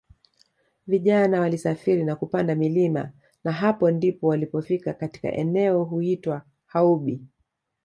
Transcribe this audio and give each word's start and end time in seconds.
vijana 0.87 1.39
walisafiri 1.41 2.03
na 2.03 2.15
kupanda 2.15 2.55
milima 2.55 3.11
na 3.43 3.51
hapo 3.51 3.91
ndipo 3.91 4.27
walipofika 4.27 4.93
katika 4.93 5.31
eneo 5.31 5.83
huitwa 5.83 6.41
Haubi 6.65 7.21